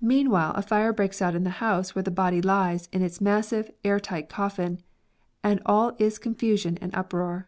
Meanwhile 0.00 0.52
a 0.54 0.62
fire 0.62 0.90
breaks 0.90 1.20
out 1.20 1.34
in 1.34 1.44
the 1.44 1.50
GUILDS. 1.60 1.90
53 1.90 1.92
house 1.92 1.94
where 1.94 2.02
the 2.02 2.10
body 2.10 2.40
lies 2.40 2.88
in 2.94 3.02
its 3.02 3.20
massive, 3.20 3.70
air 3.84 4.00
tight 4.00 4.26
coffin, 4.30 4.78
and 5.44 5.60
all 5.66 5.94
is 5.98 6.18
confusion 6.18 6.78
and 6.80 6.94
uproar. 6.94 7.46